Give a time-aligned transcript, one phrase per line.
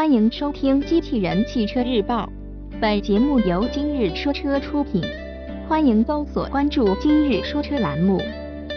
[0.00, 2.24] 欢迎收听《机器人汽车日报》，
[2.80, 5.02] 本节目由今日说车出品。
[5.68, 8.16] 欢迎搜索关注“今日说车”栏目，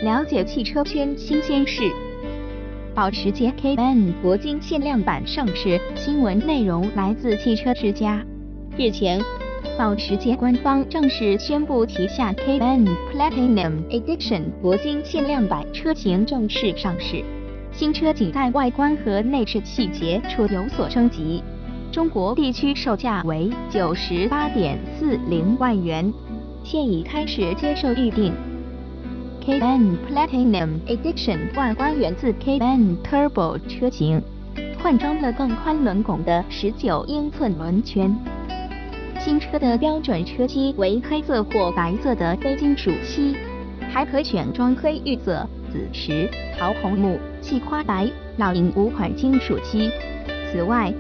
[0.04, 1.89] 了解汽车圈新鲜事。
[2.94, 8.21] 保时捷 Cayenne 铂金限量版上市，新闻内容来自汽车之家。
[8.78, 9.21] 日前，
[9.78, 17.23] 保时捷官方正式宣布旗下 Cayenne Platinum Edition 铂金限量版车型正式上市。
[17.84, 21.44] 新车仅在外观和内饰细节处有所升级，
[21.91, 26.10] 中国地区售价为九十八点四零万元，
[26.64, 28.32] 现已开始接受预定。
[29.41, 34.22] K N Platinum Edition 外观源自 K N Turbo 车型，
[34.82, 38.16] 换装了更宽轮拱的十九英寸轮圈。
[39.20, 43.36] 新车的标准车漆为黑色或白色的非金属漆，
[43.91, 45.46] 还可选装黑玉色。
[45.73, 49.90] 紫石、桃红木、细花白、老银五款金属漆。
[50.52, 50.94] 此外，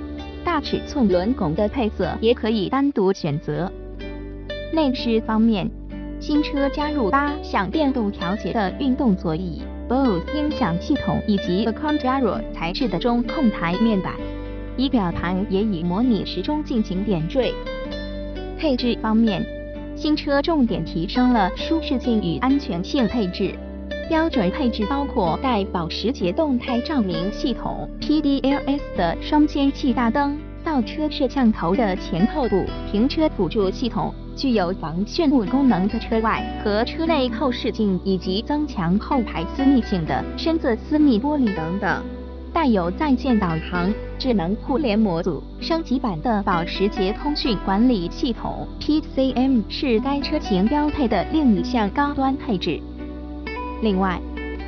[0.43, 3.71] 大尺寸轮拱的配色也可以单独选择。
[4.73, 5.69] 内饰方面，
[6.19, 14.15] 新车加入八项电动调节的运动座椅、Bose 音响系统以及 Acondaro 材质的中控台面板。
[14.75, 17.53] 仪表盘也以模拟时钟进行点缀。
[18.57, 19.45] 配置方面，
[19.95, 23.53] 新车重点提升了舒适性与安全性配置。
[24.09, 42.03] 标准配置包括带保时捷动态照明系统 （PDLS） 的双氙气大灯、倒车摄像头的前后部停车辅助系统、具有防眩目功能的车外和车内后视镜以及增强后排私密性的深色私密玻璃等等。
[42.53, 52.79] 带有在线导航、智能互联模组升级版的保时捷通讯管理系统 （PCM） 是该车型标配的另一项高端配置。
[53.83, 54.17] 另外，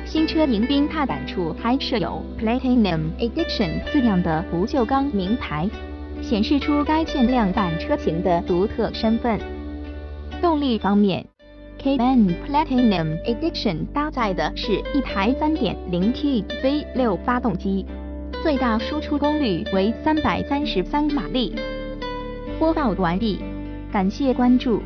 [0.04, 5.66] 新车迎宾踏板处还设有 Platinum Edition 字样的不锈钢名牌，
[6.20, 9.40] 显示出该限量版车型的独特身份。
[10.42, 11.24] 动力方面
[11.82, 17.86] ，Cayman Platinum Edition 搭载的是一台 3.0T V6 发动机，
[18.42, 21.54] 最大输出功率为333马力。
[22.58, 23.38] 播报完毕，
[23.90, 24.82] 感谢关注。